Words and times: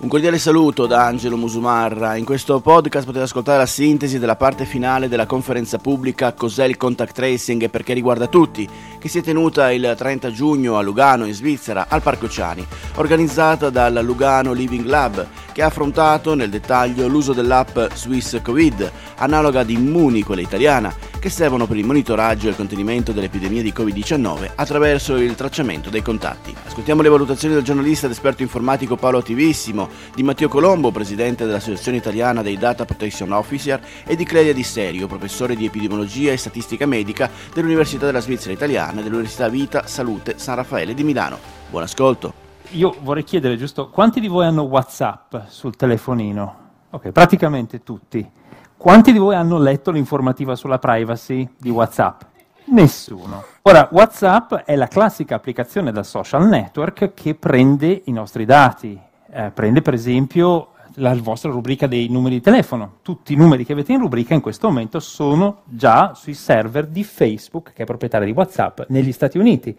Un 0.00 0.06
cordiale 0.06 0.38
saluto 0.38 0.86
da 0.86 1.06
Angelo 1.06 1.36
Musumarra. 1.36 2.14
In 2.14 2.24
questo 2.24 2.60
podcast 2.60 3.04
potete 3.04 3.24
ascoltare 3.24 3.58
la 3.58 3.66
sintesi 3.66 4.20
della 4.20 4.36
parte 4.36 4.64
finale 4.64 5.08
della 5.08 5.26
conferenza 5.26 5.78
pubblica 5.78 6.34
Cos'è 6.34 6.66
il 6.66 6.76
contact 6.76 7.16
tracing 7.16 7.64
e 7.64 7.68
perché 7.68 7.94
riguarda 7.94 8.28
tutti, 8.28 8.68
che 8.98 9.08
si 9.08 9.18
è 9.18 9.22
tenuta 9.22 9.70
il 9.70 9.94
30 9.96 10.30
giugno 10.32 10.76
a 10.76 10.82
Lugano, 10.82 11.24
in 11.24 11.34
Svizzera, 11.34 11.86
al 11.88 12.02
Parco 12.02 12.28
Ciani, 12.28 12.66
organizzata 12.96 13.70
dal 13.70 14.00
Lugano 14.02 14.52
Living 14.52 14.84
Lab, 14.86 15.26
che 15.52 15.62
ha 15.62 15.66
affrontato 15.66 16.34
nel 16.34 16.50
dettaglio 16.50 17.08
l'uso 17.08 17.32
dell'app 17.32 17.78
Swiss 17.94 18.40
Covid, 18.42 18.90
analoga 19.16 19.62
di 19.62 19.74
Immuni, 19.74 20.22
quella 20.22 20.40
italiana, 20.40 20.94
che 21.18 21.30
servono 21.30 21.66
per 21.66 21.76
il 21.76 21.84
monitoraggio 21.84 22.46
e 22.46 22.50
il 22.50 22.56
contenimento 22.56 23.12
dell'epidemia 23.12 23.62
di 23.62 23.72
Covid-19 23.74 24.50
attraverso 24.54 25.16
il 25.16 25.34
tracciamento 25.34 25.90
dei 25.90 26.02
contatti. 26.02 26.54
Ascoltiamo 26.64 27.02
le 27.02 27.08
valutazioni 27.08 27.54
del 27.54 27.64
giornalista 27.64 28.06
ed 28.06 28.12
esperto 28.12 28.42
informatico 28.42 28.96
Paolo 28.96 29.18
Attivissimo 29.18 29.88
di 30.14 30.22
Matteo 30.22 30.48
Colombo, 30.48 30.92
presidente 30.92 31.44
dell'Associazione 31.44 31.98
Italiana 31.98 32.42
dei 32.42 32.56
Data 32.56 32.84
Protection 32.84 33.32
Officer, 33.32 33.80
e 34.04 34.14
di 34.14 34.24
Clelia 34.24 34.54
Di 34.54 34.62
Serio, 34.62 35.08
professore 35.08 35.56
di 35.56 35.64
epidemiologia 35.64 36.32
e 36.32 36.36
statistica 36.36 36.86
medica 36.86 37.28
dell'Università 37.52 38.06
della 38.06 38.20
Svizzera 38.20 38.52
Italiana 38.52 38.87
e 38.90 39.02
dell'Università 39.02 39.48
Vita 39.48 39.86
Salute 39.86 40.38
San 40.38 40.56
Raffaele 40.56 40.94
di 40.94 41.04
Milano. 41.04 41.36
Buon 41.68 41.82
ascolto. 41.82 42.32
Io 42.70 42.96
vorrei 43.02 43.22
chiedere 43.22 43.56
giusto 43.56 43.90
quanti 43.90 44.18
di 44.18 44.28
voi 44.28 44.46
hanno 44.46 44.62
WhatsApp 44.62 45.34
sul 45.48 45.76
telefonino? 45.76 46.56
Ok, 46.90 47.10
praticamente 47.10 47.82
tutti. 47.82 48.26
Quanti 48.76 49.12
di 49.12 49.18
voi 49.18 49.34
hanno 49.34 49.58
letto 49.58 49.90
l'informativa 49.90 50.56
sulla 50.56 50.78
privacy 50.78 51.48
di 51.58 51.68
WhatsApp? 51.68 52.22
Nessuno. 52.66 53.44
Ora, 53.62 53.88
WhatsApp 53.90 54.54
è 54.54 54.74
la 54.76 54.88
classica 54.88 55.34
applicazione 55.34 55.92
da 55.92 56.02
social 56.02 56.46
network 56.46 57.12
che 57.12 57.34
prende 57.34 58.02
i 58.04 58.12
nostri 58.12 58.44
dati, 58.44 58.98
eh, 59.30 59.50
prende 59.52 59.82
per 59.82 59.94
esempio 59.94 60.70
la 60.98 61.14
vostra 61.14 61.50
rubrica 61.50 61.86
dei 61.86 62.08
numeri 62.08 62.36
di 62.36 62.40
telefono. 62.40 62.98
Tutti 63.02 63.32
i 63.32 63.36
numeri 63.36 63.64
che 63.64 63.72
avete 63.72 63.92
in 63.92 64.00
rubrica 64.00 64.34
in 64.34 64.40
questo 64.40 64.68
momento 64.68 65.00
sono 65.00 65.62
già 65.64 66.12
sui 66.14 66.34
server 66.34 66.86
di 66.86 67.04
Facebook, 67.04 67.72
che 67.72 67.82
è 67.82 67.86
proprietario 67.86 68.26
di 68.26 68.32
WhatsApp, 68.32 68.82
negli 68.88 69.12
Stati 69.12 69.38
Uniti. 69.38 69.76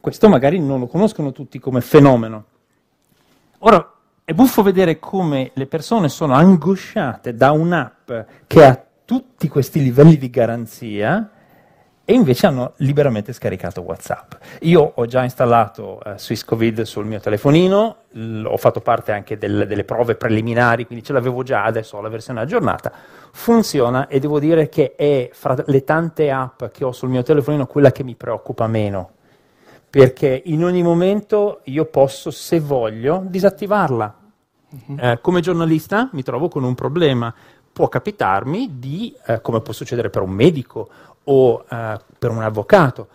Questo 0.00 0.28
magari 0.28 0.58
non 0.58 0.80
lo 0.80 0.86
conoscono 0.86 1.32
tutti 1.32 1.58
come 1.58 1.80
fenomeno. 1.80 2.44
Ora, 3.58 3.92
è 4.24 4.32
buffo 4.32 4.62
vedere 4.62 4.98
come 4.98 5.50
le 5.54 5.66
persone 5.66 6.08
sono 6.08 6.34
angosciate 6.34 7.34
da 7.34 7.52
un'app 7.52 8.10
che 8.46 8.64
ha 8.64 8.84
tutti 9.04 9.48
questi 9.48 9.82
livelli 9.82 10.16
di 10.16 10.30
garanzia 10.30 11.30
e 12.04 12.14
invece 12.14 12.46
hanno 12.46 12.72
liberamente 12.78 13.32
scaricato 13.32 13.80
WhatsApp. 13.82 14.32
Io 14.62 14.92
ho 14.94 15.06
già 15.06 15.22
installato 15.22 16.02
eh, 16.02 16.18
SwissCovid 16.18 16.82
sul 16.82 17.06
mio 17.06 17.20
telefonino, 17.20 17.96
l- 18.10 18.44
ho 18.44 18.56
fatto 18.56 18.80
parte 18.80 19.12
anche 19.12 19.38
del, 19.38 19.66
delle 19.68 19.84
prove 19.84 20.16
preliminari, 20.16 20.84
quindi 20.84 21.04
ce 21.04 21.12
l'avevo 21.12 21.42
già, 21.42 21.64
adesso 21.64 21.96
ho 21.96 22.00
la 22.00 22.08
versione 22.08 22.40
aggiornata. 22.40 22.92
Funziona 23.30 24.08
e 24.08 24.18
devo 24.18 24.40
dire 24.40 24.68
che 24.68 24.94
è 24.96 25.30
fra 25.32 25.56
le 25.66 25.84
tante 25.84 26.30
app 26.30 26.64
che 26.66 26.84
ho 26.84 26.92
sul 26.92 27.08
mio 27.08 27.22
telefonino 27.22 27.66
quella 27.66 27.92
che 27.92 28.02
mi 28.02 28.16
preoccupa 28.16 28.66
meno, 28.66 29.10
perché 29.88 30.42
in 30.46 30.64
ogni 30.64 30.82
momento 30.82 31.60
io 31.64 31.84
posso, 31.84 32.30
se 32.30 32.58
voglio, 32.58 33.22
disattivarla. 33.26 34.16
Uh-huh. 34.70 34.96
Eh, 34.98 35.18
come 35.20 35.40
giornalista 35.40 36.08
mi 36.12 36.22
trovo 36.22 36.48
con 36.48 36.64
un 36.64 36.74
problema. 36.74 37.32
Può 37.72 37.88
capitarmi 37.88 38.78
di, 38.78 39.14
eh, 39.26 39.40
come 39.40 39.60
può 39.60 39.72
succedere 39.72 40.10
per 40.10 40.20
un 40.20 40.30
medico 40.30 40.90
o 41.24 41.64
eh, 41.68 41.98
per 42.18 42.30
un 42.30 42.42
avvocato, 42.42 43.08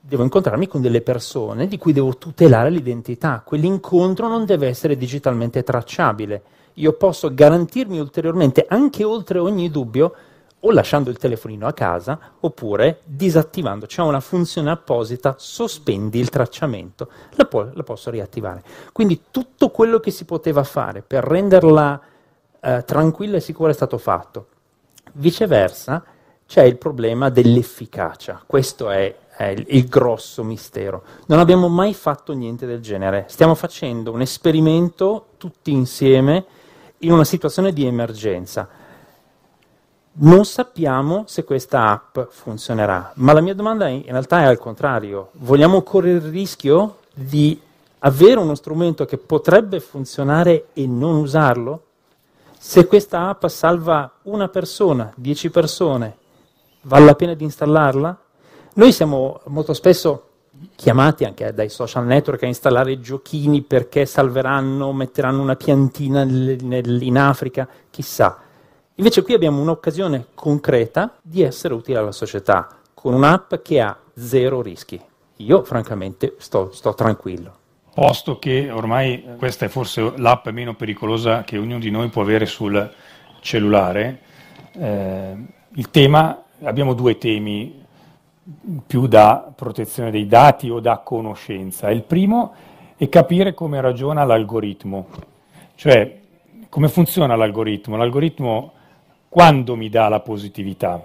devo 0.00 0.24
incontrarmi 0.24 0.66
con 0.66 0.80
delle 0.80 1.00
persone 1.00 1.68
di 1.68 1.78
cui 1.78 1.92
devo 1.92 2.16
tutelare 2.16 2.70
l'identità. 2.70 3.42
Quell'incontro 3.44 4.28
non 4.28 4.44
deve 4.44 4.68
essere 4.68 4.96
digitalmente 4.96 5.62
tracciabile. 5.62 6.42
Io 6.74 6.92
posso 6.94 7.32
garantirmi 7.32 8.00
ulteriormente, 8.00 8.66
anche 8.68 9.04
oltre 9.04 9.38
ogni 9.38 9.70
dubbio, 9.70 10.14
o 10.64 10.70
lasciando 10.70 11.10
il 11.10 11.18
telefonino 11.18 11.66
a 11.66 11.72
casa, 11.72 12.18
oppure 12.40 13.00
disattivando. 13.04 13.86
C'è 13.86 14.02
una 14.02 14.20
funzione 14.20 14.70
apposita, 14.70 15.34
sospendi 15.38 16.18
il 16.18 16.30
tracciamento, 16.30 17.08
la, 17.34 17.44
po- 17.46 17.70
la 17.72 17.82
posso 17.82 18.10
riattivare. 18.10 18.62
Quindi 18.92 19.24
tutto 19.30 19.70
quello 19.70 19.98
che 19.98 20.10
si 20.10 20.24
poteva 20.24 20.62
fare 20.62 21.02
per 21.02 21.24
renderla 21.24 22.00
eh, 22.60 22.84
tranquilla 22.84 23.36
e 23.36 23.40
sicura 23.40 23.70
è 23.70 23.74
stato 23.74 23.98
fatto. 23.98 24.46
Viceversa, 25.14 26.04
c'è 26.46 26.62
il 26.62 26.76
problema 26.76 27.30
dell'efficacia. 27.30 28.42
Questo 28.46 28.90
è, 28.90 29.14
è 29.36 29.44
il, 29.44 29.64
il, 29.68 29.88
grosso 29.88 30.44
mistero. 30.44 31.02
Non 31.26 31.38
abbiamo 31.38 31.68
mai 31.68 31.94
fatto 31.94 32.32
niente 32.32 32.66
del 32.66 32.80
genere. 32.80 33.24
Stiamo 33.28 33.54
facendo 33.54 34.12
un 34.12 34.20
esperimento 34.20 35.26
tutti 35.38 35.72
insieme 35.72 36.44
in 36.98 37.12
una 37.12 37.24
situazione 37.24 37.72
di 37.72 37.86
emergenza. 37.86 38.68
Non 40.14 40.44
sappiamo 40.44 41.24
se 41.26 41.44
questa 41.44 41.88
app 41.88 42.18
funzionerà, 42.28 43.12
ma 43.16 43.32
la 43.32 43.40
mia 43.40 43.54
domanda 43.54 43.88
in 43.88 44.04
realtà 44.04 44.42
è 44.42 44.44
al 44.44 44.58
contrario. 44.58 45.30
Vogliamo 45.32 45.80
correre 45.82 46.18
il 46.18 46.30
rischio 46.30 46.98
di 47.14 47.58
avere 48.04 48.38
uno 48.38 48.54
strumento 48.54 49.04
che 49.04 49.16
potrebbe 49.18 49.80
funzionare 49.80 50.66
e 50.72 50.86
non 50.86 51.16
usarlo? 51.16 51.84
Se 52.58 52.86
questa 52.86 53.28
app 53.28 53.46
salva 53.46 54.18
una 54.22 54.48
persona, 54.48 55.12
dieci 55.16 55.50
persone, 55.50 56.18
Vale 56.82 57.04
la 57.04 57.14
pena 57.14 57.34
di 57.34 57.44
installarla? 57.44 58.18
Noi 58.74 58.92
siamo 58.92 59.40
molto 59.46 59.72
spesso 59.72 60.28
chiamati 60.74 61.24
anche 61.24 61.52
dai 61.52 61.68
social 61.68 62.04
network 62.06 62.42
a 62.42 62.46
installare 62.46 63.00
giochini 63.00 63.62
perché 63.62 64.06
salveranno, 64.06 64.92
metteranno 64.92 65.42
una 65.42 65.56
piantina 65.56 66.22
in 66.22 67.18
Africa, 67.18 67.68
chissà. 67.90 68.38
Invece 68.96 69.22
qui 69.22 69.34
abbiamo 69.34 69.60
un'occasione 69.60 70.26
concreta 70.34 71.16
di 71.22 71.42
essere 71.42 71.74
utili 71.74 71.96
alla 71.96 72.12
società 72.12 72.68
con 72.94 73.14
un'app 73.14 73.54
che 73.62 73.80
ha 73.80 73.96
zero 74.14 74.60
rischi. 74.60 75.00
Io 75.36 75.64
francamente 75.64 76.34
sto, 76.38 76.70
sto 76.72 76.94
tranquillo. 76.94 77.58
Posto 77.94 78.38
che 78.38 78.70
ormai 78.70 79.34
questa 79.36 79.66
è 79.66 79.68
forse 79.68 80.14
l'app 80.16 80.48
meno 80.48 80.74
pericolosa 80.74 81.42
che 81.42 81.58
ognuno 81.58 81.78
di 81.78 81.90
noi 81.90 82.08
può 82.08 82.22
avere 82.22 82.46
sul 82.46 82.90
cellulare, 83.40 84.20
eh, 84.72 85.36
il 85.74 85.90
tema 85.90 86.41
abbiamo 86.64 86.94
due 86.94 87.18
temi 87.18 87.80
più 88.86 89.06
da 89.06 89.52
protezione 89.54 90.10
dei 90.10 90.26
dati 90.26 90.68
o 90.68 90.80
da 90.80 90.98
conoscenza. 90.98 91.90
Il 91.90 92.02
primo 92.02 92.52
è 92.96 93.08
capire 93.08 93.54
come 93.54 93.80
ragiona 93.80 94.24
l'algoritmo, 94.24 95.06
cioè 95.74 96.20
come 96.68 96.88
funziona 96.88 97.36
l'algoritmo. 97.36 97.96
L'algoritmo 97.96 98.72
quando 99.28 99.76
mi 99.76 99.88
dà 99.88 100.08
la 100.08 100.20
positività? 100.20 101.04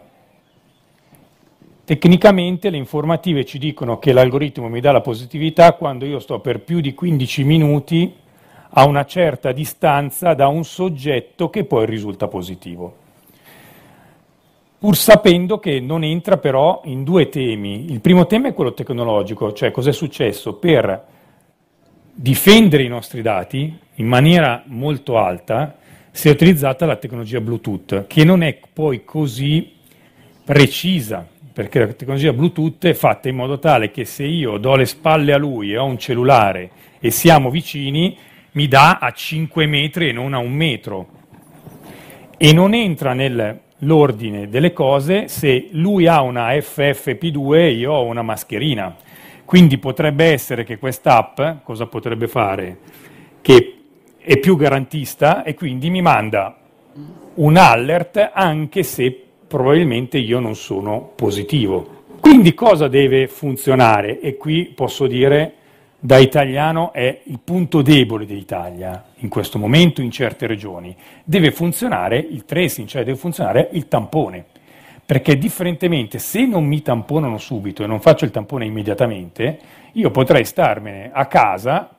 Tecnicamente 1.84 2.70
le 2.70 2.78
informative 2.78 3.46
ci 3.46 3.58
dicono 3.58 3.98
che 3.98 4.12
l'algoritmo 4.12 4.68
mi 4.68 4.82
dà 4.82 4.92
la 4.92 5.02
positività 5.02 5.74
quando 5.74 6.06
io 6.06 6.20
sto 6.20 6.40
per 6.42 6.60
più 6.60 6.82
di 6.82 6.94
15 6.94 7.44
minuti 7.46 8.14
a 8.72 8.86
una 8.86 9.06
certa 9.06 9.54
distanza 9.54 10.34
da 10.34 10.48
un 10.48 10.66
soggetto 10.66 11.50
che 11.50 11.64
poi 11.64 11.86
risulta 11.86 12.28
positivo 12.28 13.06
pur 14.80 14.96
sapendo 14.96 15.60
che 15.60 15.80
non 15.80 16.04
entra 16.04 16.38
però 16.38 16.82
in 16.86 17.04
due 17.04 17.30
temi. 17.30 17.92
Il 17.92 18.02
primo 18.02 18.28
tema 18.28 18.50
è 18.50 18.54
quello 18.54 18.74
tecnologico, 18.74 19.54
cioè 19.54 19.72
cos'è 19.72 19.92
successo 19.92 20.56
per 20.56 21.06
difendere 22.14 22.84
i 22.84 22.88
nostri 22.88 23.22
dati 23.22 23.78
in 23.96 24.08
maniera 24.08 24.64
molto 24.66 25.18
alta 25.18 25.78
si 26.12 26.30
è 26.30 26.32
utilizzata 26.32 26.86
la 26.86 26.96
tecnologia 26.96 27.40
Bluetooth, 27.40 28.08
che 28.08 28.24
non 28.24 28.42
è 28.42 28.58
poi 28.74 29.04
così 29.04 29.74
precisa, 30.44 31.28
perché 31.54 31.80
la 31.80 31.88
tecnologia 31.88 32.34
Bluetooth 32.34 32.86
è 32.86 32.94
fatta 32.94 33.30
in 33.30 33.36
modo 33.36 33.60
tale 33.60 33.92
che 33.92 34.06
se 34.06 34.24
io 34.24 34.58
do 34.58 34.76
le 34.76 34.86
spalle 34.86 35.34
a 35.34 35.38
lui 35.38 35.74
e 35.74 35.78
ho 35.78 35.86
un 35.86 36.00
cellulare 36.00 36.72
e 37.00 37.12
siamo 37.12 37.52
vicini, 37.52 38.18
mi 38.54 38.68
dà 38.68 38.98
a 38.98 39.12
5 39.12 39.68
metri 39.68 40.10
e 40.10 40.12
non 40.12 40.34
a 40.34 40.40
un 40.40 40.52
metro. 40.54 41.08
E 42.36 42.54
non 42.54 42.74
entra 42.74 43.14
nel 43.14 43.60
l'ordine 43.80 44.50
delle 44.50 44.74
cose 44.74 45.28
se 45.28 45.68
lui 45.72 46.08
ha 46.08 46.22
una 46.22 46.50
FFP2 46.52 47.56
e 47.56 47.72
io 47.72 47.94
ho 47.94 48.06
una 48.06 48.22
mascherina. 48.22 48.96
Quindi 49.46 49.78
potrebbe 49.78 50.26
essere 50.26 50.64
che 50.64 50.78
quest'app 50.78 51.40
cosa 51.64 51.86
potrebbe 51.86 52.28
fare? 52.28 52.78
Che 53.42 53.74
è 54.18 54.38
più 54.40 54.58
garantista 54.58 55.44
e 55.44 55.54
quindi 55.54 55.90
mi 55.90 56.02
manda 56.02 56.58
un 57.36 57.56
alert 57.56 58.32
anche 58.34 58.84
se 58.84 59.24
probabilmente 59.48 60.18
io 60.18 60.40
non 60.40 60.56
sono 60.56 61.12
positivo. 61.16 61.96
Quindi 62.20 62.54
cosa 62.54 62.88
deve 62.88 63.28
funzionare? 63.28 64.20
E 64.20 64.36
qui 64.36 64.72
posso 64.76 65.08
dire 65.08 65.54
da 66.00 66.18
italiano 66.18 66.94
è 66.94 67.22
il 67.24 67.40
punto 67.44 67.82
debole 67.82 68.26
dell'Italia 68.26 69.04
in 69.16 69.30
questo 69.30 69.58
momento 69.58 70.02
in 70.02 70.12
certe 70.12 70.46
regioni. 70.46 70.96
Deve 71.24 71.52
funzionare 71.52 72.18
il 72.18 72.46
tracing, 72.46 72.88
cioè 72.88 73.04
deve 73.04 73.18
funzionare 73.18 73.70
il 73.72 73.88
tampone. 73.88 74.46
Perché 75.06 75.38
differentemente, 75.38 76.20
se 76.20 76.46
non 76.46 76.66
mi 76.66 76.82
tamponano 76.82 77.38
subito 77.38 77.84
e 77.84 77.88
non 77.88 78.02
faccio 78.02 78.26
il 78.26 78.32
tampone 78.32 78.66
immediatamente, 78.66 79.58
io 79.94 80.12
potrei 80.12 80.44
starmene 80.44 81.10
a 81.14 81.26
casa 81.26 81.90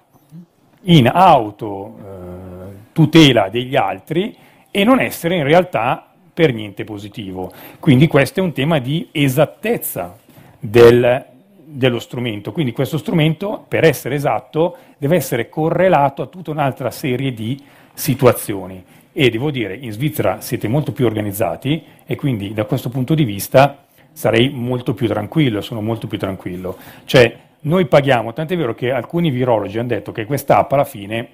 in 0.83 1.09
auto, 1.09 1.97
eh, 1.99 2.77
tutela 2.93 3.49
degli 3.49 3.77
altri 3.77 4.37
e 4.71 4.85
non 4.85 5.01
essere 5.01 5.37
in 5.37 5.45
realtà 5.45 6.07
per 6.33 6.53
niente 6.53 6.85
positivo. 6.85 7.51
Quindi 7.81 8.07
questo 8.07 8.41
è 8.41 8.43
un 8.43 8.53
tema 8.53 8.79
di 8.79 9.09
esattezza 9.11 10.17
del, 10.61 11.25
dello 11.71 11.99
strumento. 11.99 12.53
Quindi 12.53 12.73
questo 12.73 12.97
strumento, 12.97 13.65
per 13.69 13.85
essere 13.85 14.15
esatto, 14.15 14.77
deve 14.97 15.17
essere 15.17 15.49
correlato 15.49 16.23
a 16.23 16.27
tutta 16.27 16.51
un'altra 16.51 16.91
serie 16.91 17.35
di 17.35 17.63
situazioni. 17.93 18.83
E 19.13 19.31
devo 19.31 19.51
dire, 19.51 19.77
in 19.77 19.93
Svizzera 19.93 20.41
siete 20.41 20.69
molto 20.69 20.93
più 20.93 21.05
organizzati 21.05 21.85
e 22.07 22.15
quindi 22.17 22.55
da 22.55 22.65
questo 22.65 22.89
punto 22.89 23.15
di 23.15 23.25
vista 23.25 23.85
sarei 24.13 24.49
molto 24.51 24.95
più 24.95 25.07
tranquillo, 25.07 25.61
sono 25.61 25.81
molto 25.81 26.07
più 26.07 26.19
tranquillo. 26.19 26.77
Cioè, 27.05 27.37
noi 27.61 27.87
paghiamo, 27.87 28.33
tant'è 28.33 28.57
vero 28.57 28.75
che 28.75 28.91
alcuni 28.91 29.31
virologi 29.31 29.79
hanno 29.79 29.89
detto 29.89 30.13
che 30.13 30.25
questa 30.25 30.59
app 30.59 30.73
alla 30.73 30.85
fine 30.85 31.29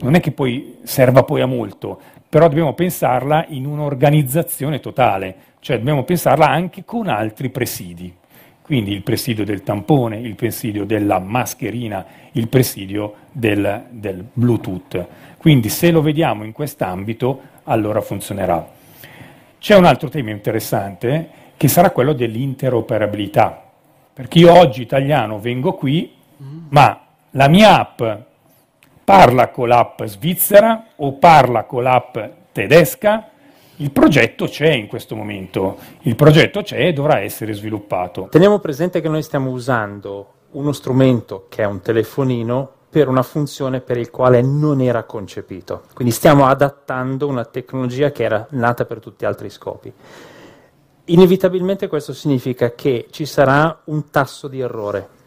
non 0.00 0.14
è 0.14 0.20
che 0.20 0.30
poi 0.30 0.78
serva 0.84 1.24
poi 1.24 1.40
a 1.40 1.46
molto, 1.46 2.00
però 2.28 2.48
dobbiamo 2.48 2.74
pensarla 2.74 3.46
in 3.48 3.66
un'organizzazione 3.66 4.80
totale, 4.80 5.34
cioè 5.58 5.78
dobbiamo 5.78 6.04
pensarla 6.04 6.48
anche 6.48 6.84
con 6.84 7.08
altri 7.08 7.50
presidi. 7.50 8.18
Quindi 8.70 8.92
il 8.92 9.02
presidio 9.02 9.44
del 9.44 9.64
tampone, 9.64 10.20
il 10.20 10.36
presidio 10.36 10.84
della 10.84 11.18
mascherina, 11.18 12.06
il 12.30 12.46
presidio 12.46 13.14
del, 13.32 13.86
del 13.90 14.24
Bluetooth. 14.32 15.06
Quindi 15.38 15.68
se 15.68 15.90
lo 15.90 16.00
vediamo 16.00 16.44
in 16.44 16.52
quest'ambito, 16.52 17.40
allora 17.64 18.00
funzionerà. 18.00 18.64
C'è 19.58 19.74
un 19.74 19.86
altro 19.86 20.08
tema 20.08 20.30
interessante 20.30 21.30
che 21.56 21.66
sarà 21.66 21.90
quello 21.90 22.12
dell'interoperabilità. 22.12 23.60
Perché 24.14 24.38
io 24.38 24.56
oggi 24.56 24.82
italiano 24.82 25.40
vengo 25.40 25.72
qui, 25.72 26.14
ma 26.68 27.06
la 27.30 27.48
mia 27.48 27.76
app 27.76 28.00
parla 29.02 29.48
con 29.48 29.66
l'app 29.66 30.04
svizzera 30.04 30.90
o 30.94 31.14
parla 31.14 31.64
con 31.64 31.82
l'app 31.82 32.16
tedesca, 32.52 33.29
il 33.80 33.92
progetto 33.92 34.46
c'è 34.46 34.70
in 34.72 34.86
questo 34.86 35.16
momento, 35.16 35.78
il 36.02 36.14
progetto 36.14 36.60
c'è 36.62 36.88
e 36.88 36.92
dovrà 36.92 37.20
essere 37.20 37.54
sviluppato. 37.54 38.28
Teniamo 38.30 38.58
presente 38.58 39.00
che 39.00 39.08
noi 39.08 39.22
stiamo 39.22 39.50
usando 39.50 40.32
uno 40.50 40.72
strumento 40.72 41.46
che 41.48 41.62
è 41.62 41.66
un 41.66 41.80
telefonino 41.80 42.72
per 42.90 43.08
una 43.08 43.22
funzione 43.22 43.80
per 43.80 43.96
il 43.96 44.10
quale 44.10 44.42
non 44.42 44.82
era 44.82 45.04
concepito. 45.04 45.84
Quindi 45.94 46.12
stiamo 46.12 46.46
adattando 46.46 47.26
una 47.26 47.44
tecnologia 47.44 48.10
che 48.10 48.24
era 48.24 48.46
nata 48.50 48.84
per 48.84 49.00
tutti 49.00 49.24
altri 49.24 49.48
scopi. 49.48 49.90
Inevitabilmente 51.06 51.88
questo 51.88 52.12
significa 52.12 52.74
che 52.74 53.06
ci 53.10 53.24
sarà 53.24 53.80
un 53.84 54.10
tasso 54.10 54.46
di 54.46 54.60
errore 54.60 55.18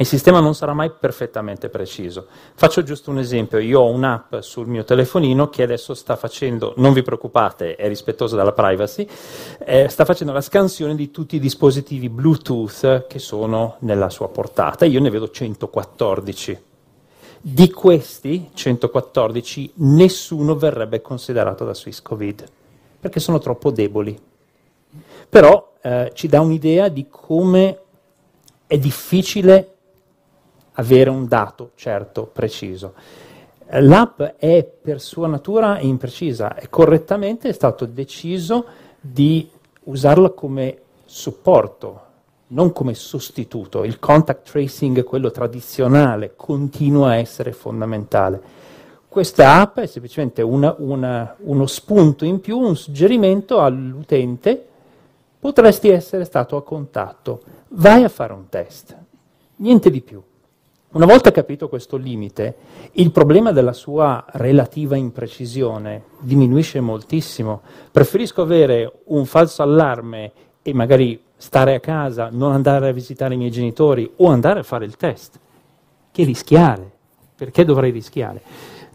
il 0.00 0.06
sistema 0.06 0.40
non 0.40 0.54
sarà 0.54 0.72
mai 0.72 0.90
perfettamente 0.98 1.68
preciso. 1.68 2.26
Faccio 2.54 2.82
giusto 2.82 3.10
un 3.10 3.18
esempio, 3.18 3.58
io 3.58 3.80
ho 3.80 3.90
un'app 3.90 4.36
sul 4.38 4.66
mio 4.66 4.82
telefonino 4.82 5.50
che 5.50 5.62
adesso 5.62 5.92
sta 5.92 6.16
facendo, 6.16 6.72
non 6.78 6.94
vi 6.94 7.02
preoccupate, 7.02 7.76
è 7.76 7.86
rispettosa 7.86 8.34
della 8.34 8.52
privacy, 8.52 9.06
eh, 9.58 9.88
sta 9.90 10.06
facendo 10.06 10.32
la 10.32 10.40
scansione 10.40 10.94
di 10.94 11.10
tutti 11.10 11.36
i 11.36 11.38
dispositivi 11.38 12.08
Bluetooth 12.08 13.06
che 13.08 13.18
sono 13.18 13.76
nella 13.80 14.08
sua 14.08 14.30
portata, 14.30 14.86
io 14.86 15.00
ne 15.00 15.10
vedo 15.10 15.28
114. 15.28 16.62
Di 17.42 17.70
questi 17.70 18.48
114 18.54 19.72
nessuno 19.76 20.56
verrebbe 20.56 21.02
considerato 21.02 21.66
da 21.66 21.74
SwissCovid, 21.74 22.46
perché 22.98 23.20
sono 23.20 23.38
troppo 23.38 23.70
deboli. 23.70 24.18
Però 25.28 25.74
eh, 25.82 26.10
ci 26.14 26.26
dà 26.26 26.40
un'idea 26.40 26.88
di 26.88 27.06
come 27.10 27.80
è 28.66 28.78
difficile 28.78 29.74
avere 30.72 31.10
un 31.10 31.26
dato 31.26 31.70
certo, 31.74 32.28
preciso. 32.32 32.94
L'app 33.72 34.20
è 34.20 34.64
per 34.64 35.00
sua 35.00 35.28
natura 35.28 35.78
imprecisa 35.78 36.56
e 36.56 36.68
correttamente 36.68 37.48
è 37.48 37.52
stato 37.52 37.86
deciso 37.86 38.64
di 39.00 39.48
usarla 39.84 40.30
come 40.30 40.78
supporto, 41.04 42.00
non 42.48 42.72
come 42.72 42.94
sostituto. 42.94 43.84
Il 43.84 44.00
contact 44.00 44.50
tracing, 44.50 45.04
quello 45.04 45.30
tradizionale, 45.30 46.32
continua 46.34 47.10
a 47.10 47.16
essere 47.16 47.52
fondamentale. 47.52 48.58
Questa 49.08 49.60
app 49.60 49.78
è 49.78 49.86
semplicemente 49.86 50.42
una, 50.42 50.74
una, 50.78 51.34
uno 51.38 51.66
spunto 51.66 52.24
in 52.24 52.40
più, 52.40 52.58
un 52.58 52.76
suggerimento 52.76 53.60
all'utente. 53.60 54.66
Potresti 55.38 55.88
essere 55.88 56.24
stato 56.24 56.56
a 56.56 56.62
contatto, 56.62 57.42
vai 57.68 58.04
a 58.04 58.08
fare 58.08 58.32
un 58.32 58.48
test, 58.48 58.96
niente 59.56 59.90
di 59.90 60.00
più. 60.00 60.22
Una 60.92 61.06
volta 61.06 61.30
capito 61.30 61.68
questo 61.68 61.96
limite, 61.96 62.56
il 62.94 63.12
problema 63.12 63.52
della 63.52 63.72
sua 63.72 64.24
relativa 64.32 64.96
imprecisione 64.96 66.02
diminuisce 66.18 66.80
moltissimo. 66.80 67.60
Preferisco 67.92 68.42
avere 68.42 69.02
un 69.04 69.24
falso 69.24 69.62
allarme 69.62 70.32
e 70.62 70.74
magari 70.74 71.22
stare 71.36 71.76
a 71.76 71.80
casa, 71.80 72.28
non 72.32 72.50
andare 72.50 72.88
a 72.88 72.92
visitare 72.92 73.34
i 73.34 73.36
miei 73.36 73.52
genitori 73.52 74.10
o 74.16 74.30
andare 74.30 74.58
a 74.58 74.64
fare 74.64 74.84
il 74.84 74.96
test, 74.96 75.38
che 76.10 76.24
rischiare. 76.24 76.90
Perché 77.36 77.64
dovrei 77.64 77.92
rischiare? 77.92 78.42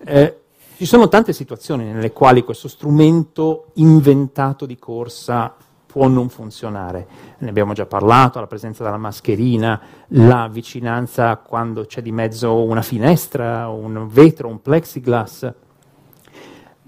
Eh, 0.04 0.40
ci 0.76 0.86
sono 0.86 1.08
tante 1.08 1.32
situazioni 1.32 1.86
nelle 1.86 2.12
quali 2.12 2.44
questo 2.44 2.68
strumento 2.68 3.68
inventato 3.76 4.66
di 4.66 4.78
corsa 4.78 5.56
può 5.96 6.10
non 6.10 6.28
funzionare. 6.28 7.08
Ne 7.38 7.48
abbiamo 7.48 7.72
già 7.72 7.86
parlato, 7.86 8.42
la 8.42 8.48
presenza 8.48 8.84
della 8.84 8.98
mascherina, 8.98 9.80
la 10.08 10.50
vicinanza 10.52 11.38
quando 11.38 11.86
c'è 11.86 12.02
di 12.02 12.12
mezzo 12.12 12.66
una 12.66 12.82
finestra, 12.82 13.70
un 13.70 14.06
vetro, 14.10 14.50
un 14.50 14.62
plexiglass, 14.62 15.54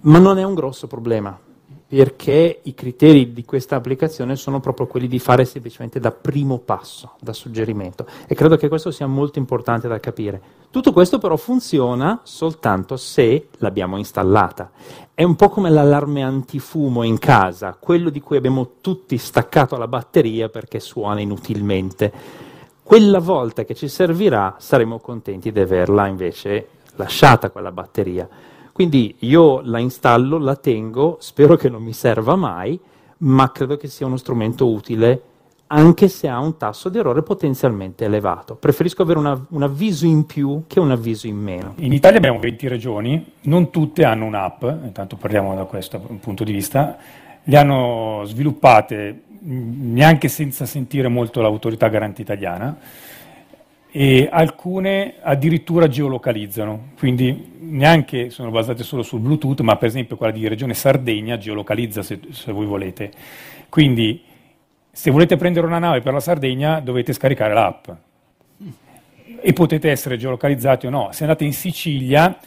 ma 0.02 0.20
non 0.20 0.38
è 0.38 0.44
un 0.44 0.54
grosso 0.56 0.88
problema 0.88 1.40
perché 1.88 2.60
i 2.64 2.74
criteri 2.74 3.32
di 3.32 3.46
questa 3.46 3.78
applicazione 3.78 4.36
sono 4.36 4.60
proprio 4.60 4.88
quelli 4.88 5.08
di 5.08 5.20
fare 5.20 5.46
semplicemente 5.46 6.00
da 6.02 6.12
primo 6.12 6.58
passo, 6.58 7.14
da 7.22 7.32
suggerimento. 7.32 8.06
E 8.28 8.36
credo 8.36 8.58
che 8.58 8.68
questo 8.68 8.92
sia 8.92 9.08
molto 9.08 9.40
importante 9.40 9.88
da 9.88 10.00
capire. 10.00 10.42
Tutto 10.70 10.92
questo 10.92 11.18
però 11.18 11.38
funziona 11.38 12.20
soltanto 12.24 12.98
se 12.98 13.48
l'abbiamo 13.60 13.98
installata. 13.98 14.72
È 15.14 15.24
un 15.24 15.36
po' 15.36 15.48
come 15.48 15.70
l'allarme 15.70 16.24
antifumo 16.24 17.04
in 17.04 17.18
casa, 17.18 17.78
quello 17.80 18.10
di 18.10 18.20
cui 18.20 18.36
abbiamo 18.36 18.74
tutti 18.82 19.18
staccato 19.18 19.78
la 19.78 19.88
batteria 19.88 20.50
perché 20.50 20.82
suona 20.82 21.22
inutilmente. 21.22 22.12
Quella 22.84 23.20
volta 23.20 23.64
che 23.64 23.76
ci 23.76 23.88
servirà 23.88 24.56
saremo 24.60 25.00
contenti 25.00 25.54
di 25.54 25.60
averla 25.60 26.08
invece 26.08 26.68
lasciata 26.96 27.50
quella 27.50 27.72
batteria. 27.72 28.28
Quindi 28.78 29.16
io 29.22 29.62
la 29.62 29.80
installo, 29.80 30.38
la 30.38 30.56
tengo, 30.56 31.18
spero 31.20 31.56
che 31.56 31.68
non 31.68 31.82
mi 31.82 31.94
serva 31.94 32.36
mai, 32.36 32.80
ma 33.22 33.52
credo 33.52 33.76
che 33.76 33.88
sia 33.88 34.06
uno 34.06 34.18
strumento 34.18 34.70
utile 34.70 35.22
anche 35.66 36.08
se 36.08 36.28
ha 36.28 36.38
un 36.38 36.58
tasso 36.58 36.88
di 36.90 37.00
errore 37.00 37.24
potenzialmente 37.24 38.06
elevato. 38.06 38.54
Preferisco 38.54 39.02
avere 39.02 39.18
una, 39.18 39.46
un 39.50 39.64
avviso 39.64 40.06
in 40.06 40.28
più 40.28 40.66
che 40.68 40.80
un 40.80 40.92
avviso 40.92 41.26
in 41.26 41.38
meno. 41.38 41.74
In 41.78 41.92
Italia 41.92 42.20
abbiamo 42.20 42.38
20 42.38 42.68
regioni, 42.68 43.32
non 43.46 43.72
tutte 43.72 44.04
hanno 44.04 44.26
un'app, 44.26 44.62
intanto 44.84 45.16
parliamo 45.16 45.56
da 45.56 45.64
questo 45.64 45.98
punto 45.98 46.44
di 46.44 46.52
vista, 46.52 46.98
le 47.42 47.58
hanno 47.58 48.22
sviluppate 48.26 49.24
neanche 49.40 50.28
senza 50.28 50.68
sentire 50.68 51.08
molto 51.08 51.42
l'autorità 51.42 51.88
garante 51.88 52.22
italiana 52.22 52.78
e 54.00 54.30
alcune 54.32 55.16
addirittura 55.22 55.88
geolocalizzano, 55.88 56.90
quindi 57.00 57.54
neanche 57.62 58.30
sono 58.30 58.52
basate 58.52 58.84
solo 58.84 59.02
sul 59.02 59.22
Bluetooth, 59.22 59.62
ma 59.62 59.76
per 59.76 59.88
esempio 59.88 60.18
quella 60.18 60.32
di 60.32 60.48
Regione 60.48 60.76
Sardegna 60.76 61.40
geolocalizza 61.40 62.04
se, 62.04 62.20
se 62.30 62.52
voi 62.52 62.68
volete. 62.68 63.12
Quindi 63.70 64.22
se 64.92 65.10
volete 65.10 65.36
prendere 65.36 65.66
una 65.66 65.80
nave 65.80 66.02
per 66.02 66.14
la 66.14 66.20
Sardegna 66.20 66.80
dovete 66.80 67.12
scaricare 67.12 67.56
l'app 67.56 67.90
e 69.42 69.54
potete 69.54 69.90
essere 69.90 70.18
geolocalizzati 70.18 70.86
o 70.86 70.92
no. 70.92 71.10
Se 71.12 71.24
andate 71.24 71.46
in 71.46 71.54
Sicilia 71.54 72.38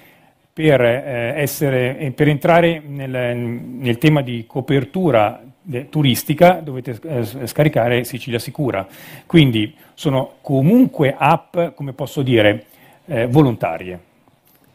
per, 0.53 0.81
eh, 0.81 1.33
essere, 1.35 2.13
per 2.15 2.29
entrare 2.29 2.81
nel, 2.87 3.11
nel, 3.11 3.99
tema 3.99 4.23
di 4.23 4.45
copertura 4.47 5.43
turistica 5.89 6.61
dovete 6.63 6.99
eh, 7.03 7.47
scaricare 7.47 8.05
Sicilia 8.05 8.39
Sicura. 8.39 8.87
Quindi 9.27 9.75
sono 9.95 10.35
comunque 10.41 11.15
app, 11.17 11.57
come 11.75 11.93
posso 11.93 12.23
dire, 12.23 12.67
eh, 13.07 13.27
volontarie. 13.27 13.99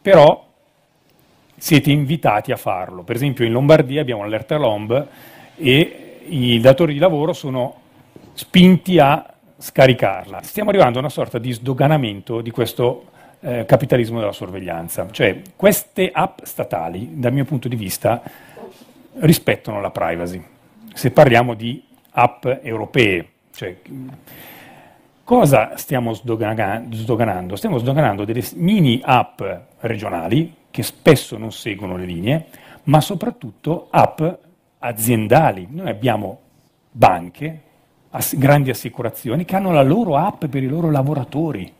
Però 0.00 0.44
siete 1.56 1.90
invitati 1.90 2.52
a 2.52 2.56
farlo. 2.56 3.02
Per 3.02 3.16
esempio 3.16 3.44
in 3.44 3.52
Lombardia 3.52 4.00
abbiamo 4.00 4.22
l'Allerta 4.22 4.56
Lomb 4.56 5.06
e 5.56 6.20
i 6.28 6.60
datori 6.60 6.92
di 6.92 6.98
lavoro 6.98 7.32
sono 7.32 7.80
spinti 8.32 8.98
a 8.98 9.34
scaricarla. 9.58 10.42
Stiamo 10.42 10.70
arrivando 10.70 10.98
a 10.98 11.00
una 11.00 11.10
sorta 11.10 11.38
di 11.38 11.52
sdoganamento 11.52 12.40
di 12.40 12.50
questo 12.50 13.06
eh, 13.40 13.64
capitalismo 13.64 14.18
della 14.18 14.32
sorveglianza. 14.32 15.08
Cioè 15.10 15.40
queste 15.56 16.10
app 16.12 16.40
statali, 16.42 17.18
dal 17.18 17.32
mio 17.32 17.44
punto 17.44 17.68
di 17.68 17.76
vista, 17.76 18.22
rispettano 19.18 19.80
la 19.80 19.90
privacy 19.90 20.54
se 20.96 21.10
parliamo 21.10 21.52
di 21.52 21.84
app 22.12 22.46
europee. 22.46 23.28
Cioè, 23.54 23.76
cosa 25.22 25.76
stiamo 25.76 26.14
sdoganando? 26.14 27.54
Stiamo 27.54 27.76
sdoganando 27.76 28.24
delle 28.24 28.42
mini 28.54 29.02
app 29.04 29.42
regionali 29.80 30.54
che 30.70 30.82
spesso 30.82 31.36
non 31.36 31.52
seguono 31.52 31.98
le 31.98 32.06
linee, 32.06 32.46
ma 32.84 33.02
soprattutto 33.02 33.88
app 33.90 34.22
aziendali. 34.78 35.68
Noi 35.70 35.90
abbiamo 35.90 36.40
banche, 36.90 37.60
ass- 38.10 38.36
grandi 38.36 38.70
assicurazioni 38.70 39.44
che 39.44 39.54
hanno 39.54 39.72
la 39.72 39.82
loro 39.82 40.16
app 40.16 40.46
per 40.46 40.62
i 40.62 40.66
loro 40.66 40.90
lavoratori. 40.90 41.70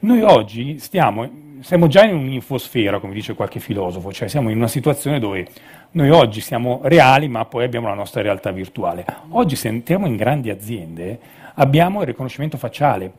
Noi 0.00 0.22
oggi 0.22 0.78
stiamo, 0.78 1.28
siamo 1.62 1.86
già 1.86 2.04
in 2.04 2.14
un'infosfera, 2.14 2.98
come 2.98 3.14
dice 3.14 3.34
qualche 3.34 3.60
filosofo, 3.60 4.12
cioè 4.12 4.28
siamo 4.28 4.50
in 4.50 4.56
una 4.56 4.68
situazione 4.68 5.18
dove 5.18 5.46
noi 5.92 6.10
oggi 6.10 6.40
siamo 6.40 6.80
reali, 6.84 7.28
ma 7.28 7.44
poi 7.44 7.64
abbiamo 7.64 7.88
la 7.88 7.94
nostra 7.94 8.20
realtà 8.20 8.50
virtuale. 8.50 9.04
Oggi 9.30 9.56
se 9.56 9.68
entriamo 9.68 10.06
in 10.06 10.16
grandi 10.16 10.50
aziende 10.50 11.18
abbiamo 11.54 12.00
il 12.00 12.06
riconoscimento 12.06 12.56
facciale. 12.56 13.12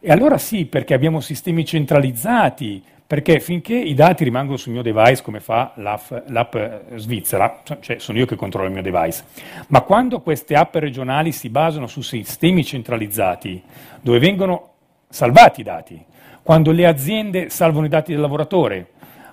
E 0.00 0.10
allora 0.10 0.38
sì, 0.38 0.64
perché 0.64 0.94
abbiamo 0.94 1.20
sistemi 1.20 1.64
centralizzati, 1.64 2.82
perché 3.06 3.40
finché 3.40 3.74
i 3.74 3.94
dati 3.94 4.24
rimangono 4.24 4.56
sul 4.56 4.72
mio 4.72 4.82
device, 4.82 5.22
come 5.22 5.40
fa 5.40 5.72
l'app, 5.76 6.12
l'app 6.28 6.56
svizzera, 6.94 7.60
cioè 7.80 7.98
sono 7.98 8.18
io 8.18 8.26
che 8.26 8.36
controllo 8.36 8.68
il 8.68 8.72
mio 8.72 8.82
device, 8.82 9.24
ma 9.68 9.82
quando 9.82 10.20
queste 10.20 10.54
app 10.54 10.74
regionali 10.76 11.30
si 11.30 11.50
basano 11.50 11.86
su 11.86 12.00
sistemi 12.00 12.64
centralizzati, 12.64 13.62
dove 14.00 14.18
vengono 14.18 14.70
salvati 15.08 15.60
i 15.60 15.64
dati, 15.64 16.04
quando 16.42 16.72
le 16.72 16.86
aziende 16.86 17.50
salvano 17.50 17.86
i 17.86 17.88
dati 17.88 18.12
del 18.12 18.20
lavoratore, 18.20 18.88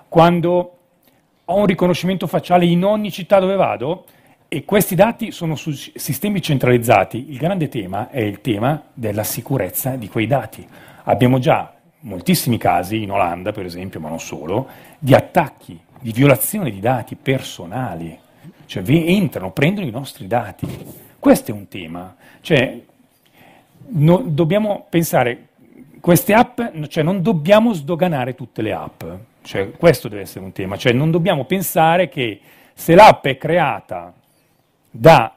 quando 0.08 0.76
ho 1.44 1.56
un 1.56 1.66
riconoscimento 1.66 2.26
facciale 2.26 2.64
in 2.64 2.84
ogni 2.84 3.10
città 3.10 3.40
dove 3.40 3.56
vado 3.56 4.04
e 4.46 4.64
questi 4.64 4.94
dati 4.94 5.30
sono 5.32 5.54
su 5.54 5.72
sistemi 5.72 6.40
centralizzati, 6.40 7.30
il 7.30 7.36
grande 7.38 7.68
tema 7.68 8.10
è 8.10 8.20
il 8.20 8.40
tema 8.40 8.82
della 8.92 9.24
sicurezza 9.24 9.96
di 9.96 10.08
quei 10.08 10.26
dati. 10.26 10.66
Abbiamo 11.04 11.38
già 11.38 11.74
moltissimi 12.00 12.58
casi, 12.58 13.02
in 13.02 13.10
Olanda 13.10 13.52
per 13.52 13.64
esempio, 13.64 14.00
ma 14.00 14.08
non 14.08 14.20
solo, 14.20 14.68
di 14.98 15.14
attacchi, 15.14 15.78
di 16.00 16.12
violazione 16.12 16.70
di 16.70 16.80
dati 16.80 17.16
personali, 17.16 18.18
cioè 18.66 18.82
entrano, 18.86 19.50
prendono 19.50 19.86
i 19.86 19.90
nostri 19.90 20.26
dati. 20.26 20.66
Questo 21.18 21.50
è 21.50 21.54
un 21.54 21.68
tema, 21.68 22.14
cioè 22.40 22.80
no, 23.88 24.22
dobbiamo 24.24 24.86
pensare, 24.88 25.48
queste 26.00 26.34
app, 26.34 26.60
cioè 26.88 27.02
non 27.04 27.22
dobbiamo 27.22 27.72
sdoganare 27.72 28.34
tutte 28.34 28.62
le 28.62 28.72
app, 28.72 29.04
cioè, 29.42 29.70
questo 29.72 30.08
deve 30.08 30.22
essere 30.22 30.44
un 30.44 30.52
tema, 30.52 30.76
cioè 30.76 30.92
non 30.92 31.10
dobbiamo 31.10 31.44
pensare 31.44 32.08
che 32.08 32.40
se 32.74 32.94
l'app 32.94 33.26
è 33.26 33.36
creata 33.36 34.12
da 34.90 35.34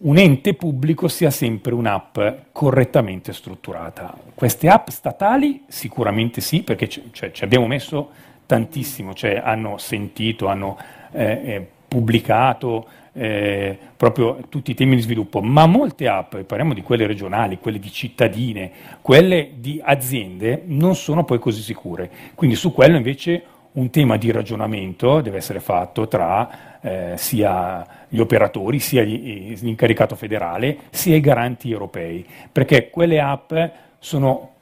un 0.00 0.16
ente 0.16 0.54
pubblico 0.54 1.08
sia 1.08 1.30
sempre 1.30 1.74
un'app 1.74 2.18
correttamente 2.52 3.32
strutturata. 3.32 4.16
Queste 4.34 4.68
app 4.68 4.88
statali 4.88 5.64
sicuramente 5.66 6.40
sì, 6.40 6.62
perché 6.62 6.86
c- 6.86 7.10
cioè, 7.10 7.32
ci 7.32 7.42
abbiamo 7.44 7.66
messo 7.66 8.10
tantissimo, 8.46 9.12
cioè 9.14 9.40
hanno 9.42 9.76
sentito, 9.78 10.46
hanno 10.46 10.78
eh, 11.12 11.24
eh, 11.24 11.68
pubblicato 11.88 12.86
eh, 13.12 13.76
proprio 13.96 14.38
tutti 14.48 14.70
i 14.70 14.74
temi 14.74 14.94
di 14.94 15.02
sviluppo, 15.02 15.40
ma 15.40 15.66
molte 15.66 16.06
app, 16.06 16.36
parliamo 16.36 16.72
di 16.72 16.82
quelle 16.82 17.06
regionali, 17.06 17.58
quelle 17.58 17.80
di 17.80 17.90
cittadine, 17.90 18.70
quelle 19.00 19.54
di 19.56 19.80
aziende, 19.82 20.62
non 20.66 20.94
sono 20.94 21.24
poi 21.24 21.40
così 21.40 21.62
sicure. 21.62 22.10
Quindi 22.34 22.54
su 22.54 22.72
quello 22.72 22.96
invece 22.96 23.42
un 23.72 23.90
tema 23.90 24.16
di 24.16 24.30
ragionamento 24.30 25.20
deve 25.20 25.38
essere 25.38 25.60
fatto 25.60 26.06
tra 26.06 26.78
eh, 26.80 27.14
sia 27.16 28.06
gli 28.08 28.20
operatori, 28.20 28.78
sia 28.78 29.02
gli, 29.02 29.56
l'incaricato 29.60 30.14
federale, 30.14 30.78
sia 30.90 31.16
i 31.16 31.20
garanti 31.20 31.70
europei, 31.70 32.24
perché 32.52 32.88
quelle 32.88 33.20
app 33.20 33.52
sono 33.98 34.52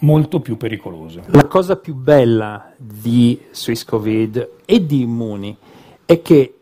molto 0.00 0.40
più 0.40 0.56
pericolose. 0.56 1.22
La 1.26 1.46
cosa 1.46 1.76
più 1.76 1.94
bella 1.94 2.72
di 2.76 3.38
SwissCovid 3.50 4.50
e 4.64 4.86
di 4.86 5.02
Immuni 5.02 5.56
è 6.06 6.22
che 6.22 6.57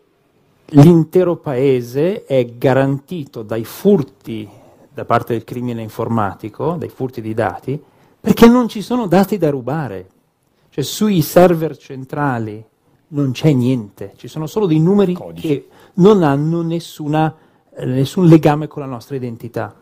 l'intero 0.69 1.37
paese 1.37 2.25
è 2.25 2.45
garantito 2.57 3.43
dai 3.43 3.63
furti 3.63 4.47
da 4.93 5.05
parte 5.05 5.33
del 5.33 5.43
crimine 5.43 5.81
informatico, 5.81 6.75
dai 6.77 6.89
furti 6.89 7.21
di 7.21 7.33
dati, 7.33 7.79
perché 8.19 8.47
non 8.47 8.67
ci 8.67 8.81
sono 8.81 9.05
dati 9.05 9.37
da 9.37 9.49
rubare. 9.49 10.09
Cioè 10.69 10.83
sui 10.83 11.21
server 11.21 11.77
centrali 11.77 12.63
non 13.09 13.31
c'è 13.31 13.51
niente, 13.51 14.13
ci 14.17 14.27
sono 14.27 14.47
solo 14.47 14.65
dei 14.65 14.79
numeri 14.79 15.13
Codici. 15.13 15.47
che 15.47 15.67
non 15.95 16.23
hanno 16.23 16.61
nessuna, 16.61 17.33
eh, 17.75 17.85
nessun 17.85 18.25
legame 18.25 18.67
con 18.67 18.81
la 18.81 18.87
nostra 18.87 19.15
identità. 19.15 19.73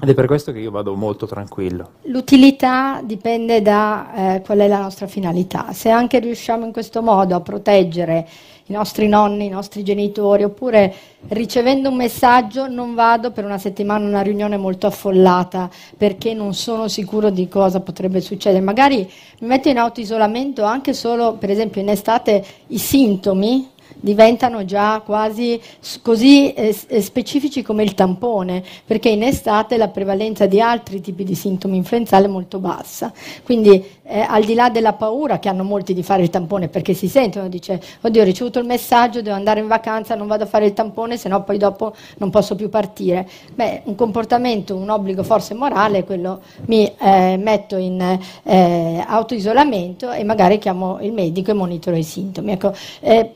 Ed 0.00 0.08
è 0.08 0.14
per 0.14 0.26
questo 0.26 0.52
che 0.52 0.60
io 0.60 0.70
vado 0.70 0.94
molto 0.94 1.26
tranquillo. 1.26 1.90
L'utilità 2.02 3.00
dipende 3.02 3.62
da 3.62 4.34
eh, 4.36 4.42
qual 4.42 4.58
è 4.58 4.68
la 4.68 4.80
nostra 4.80 5.08
finalità. 5.08 5.72
Se 5.72 5.88
anche 5.88 6.20
riusciamo 6.20 6.64
in 6.64 6.72
questo 6.72 7.02
modo 7.02 7.34
a 7.34 7.40
proteggere 7.40 8.28
i 8.68 8.72
nostri 8.72 9.08
nonni, 9.08 9.46
i 9.46 9.50
nostri 9.50 9.82
genitori, 9.82 10.44
oppure 10.44 10.94
ricevendo 11.28 11.88
un 11.88 11.96
messaggio 11.96 12.68
non 12.68 12.94
vado 12.94 13.30
per 13.30 13.44
una 13.44 13.58
settimana 13.58 14.04
a 14.04 14.08
una 14.08 14.20
riunione 14.20 14.56
molto 14.56 14.86
affollata 14.86 15.68
perché 15.96 16.32
non 16.32 16.54
sono 16.54 16.88
sicuro 16.88 17.30
di 17.30 17.48
cosa 17.48 17.80
potrebbe 17.80 18.20
succedere. 18.20 18.62
Magari 18.62 19.10
mi 19.40 19.46
metto 19.46 19.68
in 19.68 19.78
autoisolamento 19.78 20.64
anche 20.64 20.94
solo, 20.94 21.34
per 21.34 21.50
esempio 21.50 21.80
in 21.80 21.88
estate, 21.88 22.44
i 22.68 22.78
sintomi 22.78 23.68
diventano 23.96 24.64
già 24.64 25.00
quasi 25.04 25.60
così 26.02 26.52
eh, 26.52 26.76
eh, 26.88 27.00
specifici 27.00 27.62
come 27.62 27.82
il 27.82 27.94
tampone, 27.94 28.62
perché 28.84 29.08
in 29.08 29.22
estate 29.22 29.76
la 29.76 29.88
prevalenza 29.88 30.46
di 30.46 30.60
altri 30.60 31.00
tipi 31.00 31.24
di 31.24 31.34
sintomi 31.34 31.76
influenzali 31.76 32.26
è 32.26 32.28
molto 32.28 32.58
bassa. 32.58 33.12
Quindi 33.42 33.96
eh, 34.10 34.20
al 34.20 34.44
di 34.44 34.54
là 34.54 34.70
della 34.70 34.94
paura 34.94 35.38
che 35.38 35.48
hanno 35.48 35.64
molti 35.64 35.92
di 35.92 36.02
fare 36.02 36.22
il 36.22 36.30
tampone 36.30 36.68
perché 36.68 36.94
si 36.94 37.08
sentono, 37.08 37.48
dice 37.48 37.80
oddio 38.00 38.22
ho 38.22 38.24
ricevuto 38.24 38.58
il 38.58 38.66
messaggio, 38.66 39.20
devo 39.20 39.36
andare 39.36 39.60
in 39.60 39.66
vacanza, 39.66 40.14
non 40.14 40.26
vado 40.26 40.44
a 40.44 40.46
fare 40.46 40.66
il 40.66 40.72
tampone, 40.72 41.16
se 41.16 41.28
no 41.28 41.42
poi 41.42 41.58
dopo 41.58 41.94
non 42.18 42.30
posso 42.30 42.54
più 42.54 42.68
partire. 42.68 43.28
Beh, 43.54 43.82
un 43.84 43.94
comportamento, 43.94 44.74
un 44.74 44.88
obbligo 44.88 45.22
forse 45.22 45.54
morale, 45.54 46.04
quello 46.04 46.40
mi 46.66 46.90
eh, 46.98 47.36
metto 47.36 47.76
in 47.76 48.18
eh, 48.42 49.04
autoisolamento 49.06 50.10
e 50.10 50.24
magari 50.24 50.58
chiamo 50.58 50.98
il 51.00 51.12
medico 51.12 51.50
e 51.50 51.54
monitoro 51.54 51.96
i 51.96 52.02
sintomi. 52.02 52.52
Ecco, 52.52 52.72
eh, 53.00 53.26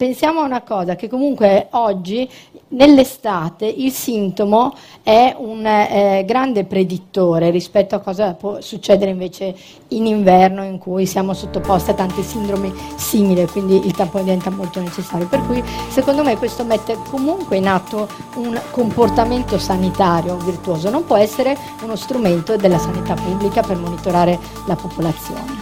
una 0.42 0.62
cosa, 0.62 0.96
che 0.96 1.08
comunque 1.08 1.68
oggi 1.70 2.28
nell'estate 2.68 3.66
il 3.66 3.90
sintomo 3.92 4.74
è 5.02 5.34
un 5.38 5.64
eh, 5.66 6.24
grande 6.26 6.64
predittore 6.64 7.50
rispetto 7.50 7.94
a 7.94 8.00
cosa 8.00 8.34
può 8.34 8.60
succedere 8.60 9.10
invece 9.10 9.54
in 9.88 10.06
inverno 10.06 10.64
in 10.64 10.78
cui 10.78 11.06
siamo 11.06 11.34
sottoposti 11.34 11.90
a 11.90 11.94
tante 11.94 12.22
sindromi 12.22 12.72
simili, 12.96 13.46
quindi 13.46 13.84
il 13.84 13.92
tampone 13.92 14.24
diventa 14.24 14.50
molto 14.50 14.80
necessario. 14.80 15.26
Per 15.26 15.44
cui 15.46 15.62
secondo 15.88 16.22
me 16.22 16.36
questo 16.36 16.64
mette 16.64 16.96
comunque 17.10 17.56
in 17.56 17.68
atto 17.68 18.08
un 18.36 18.58
comportamento 18.70 19.58
sanitario 19.58 20.36
virtuoso, 20.36 20.90
non 20.90 21.04
può 21.04 21.16
essere 21.16 21.56
uno 21.82 21.96
strumento 21.96 22.56
della 22.56 22.78
sanità 22.78 23.14
pubblica 23.14 23.62
per 23.62 23.76
monitorare 23.76 24.38
la 24.66 24.76
popolazione. 24.76 25.61